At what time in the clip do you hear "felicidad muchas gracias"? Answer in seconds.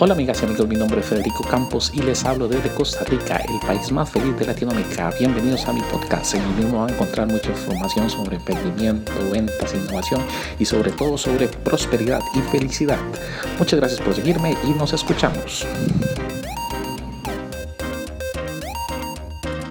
12.52-14.00